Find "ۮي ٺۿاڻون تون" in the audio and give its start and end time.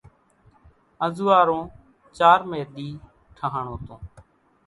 2.73-4.01